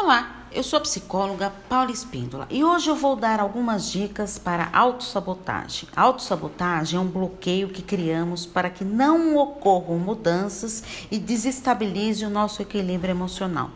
[0.00, 4.68] Olá, eu sou a psicóloga Paula Espíndola e hoje eu vou dar algumas dicas para
[4.72, 5.88] autossabotagem.
[5.96, 12.62] Autossabotagem é um bloqueio que criamos para que não ocorram mudanças e desestabilize o nosso
[12.62, 13.70] equilíbrio emocional.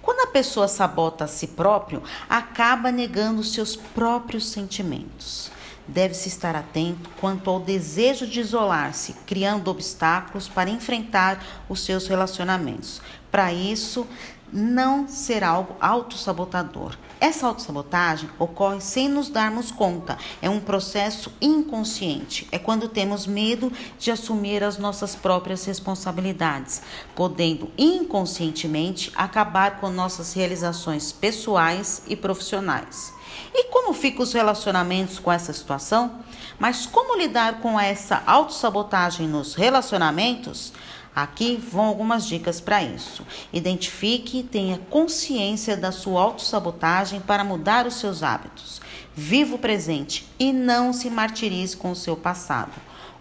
[0.00, 5.50] Quando a pessoa sabota a si próprio, acaba negando seus próprios sentimentos.
[5.88, 13.00] Deve-se estar atento quanto ao desejo de isolar-se, criando obstáculos para enfrentar os seus relacionamentos.
[13.30, 14.06] Para isso,
[14.52, 16.96] não ser algo autossabotador.
[17.18, 20.18] Essa autossabotagem ocorre sem nos darmos conta.
[20.42, 22.46] É um processo inconsciente.
[22.52, 26.82] É quando temos medo de assumir as nossas próprias responsabilidades,
[27.14, 33.14] podendo inconscientemente acabar com nossas realizações pessoais e profissionais.
[33.54, 36.20] E como ficam os relacionamentos com essa situação?
[36.58, 40.72] Mas como lidar com essa autossabotagem nos relacionamentos?
[41.16, 43.24] Aqui vão algumas dicas para isso.
[43.50, 48.82] Identifique e tenha consciência da sua autossabotagem para mudar os seus hábitos.
[49.14, 52.72] Viva o presente e não se martirize com o seu passado.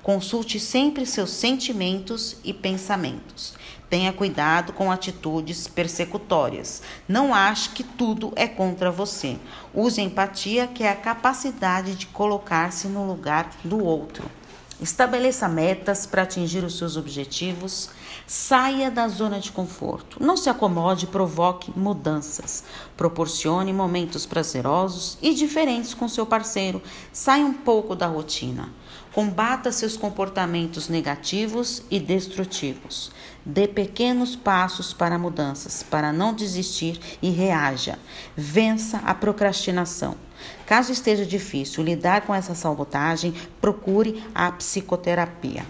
[0.03, 3.53] Consulte sempre seus sentimentos e pensamentos.
[3.89, 6.81] Tenha cuidado com atitudes persecutórias.
[7.07, 9.37] Não ache que tudo é contra você.
[9.73, 14.29] Use empatia, que é a capacidade de colocar-se no lugar do outro.
[14.81, 17.89] Estabeleça metas para atingir os seus objetivos.
[18.27, 20.17] Saia da zona de conforto.
[20.21, 22.63] Não se acomode, provoque mudanças.
[22.97, 26.81] Proporcione momentos prazerosos e diferentes com seu parceiro.
[27.13, 28.69] Saia um pouco da rotina.
[29.15, 33.13] Combata seus comportamentos negativos e destrutivos.
[33.45, 37.97] Dê pequenos passos para mudanças, para não desistir e reaja.
[38.35, 40.17] Vença a procrastinação.
[40.65, 45.65] Caso esteja difícil lidar com essa sabotagem, procure a psicoterapia.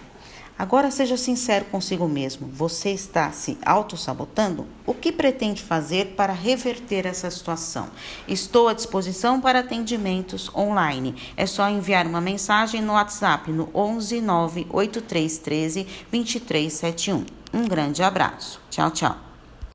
[0.58, 2.48] Agora seja sincero consigo mesmo.
[2.48, 4.66] Você está se auto-sabotando?
[4.86, 7.88] O que pretende fazer para reverter essa situação?
[8.26, 11.14] Estou à disposição para atendimentos online.
[11.36, 17.26] É só enviar uma mensagem no WhatsApp no 11 98313 2371.
[17.52, 18.60] Um grande abraço.
[18.70, 19.25] Tchau, tchau.